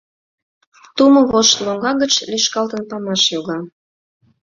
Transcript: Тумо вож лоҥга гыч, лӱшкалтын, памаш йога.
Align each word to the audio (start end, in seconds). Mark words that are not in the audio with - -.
Тумо 0.95 1.21
вож 1.29 1.47
лоҥга 1.65 1.91
гыч, 2.01 2.13
лӱшкалтын, 2.31 2.81
памаш 2.89 3.21
йога. 3.33 3.59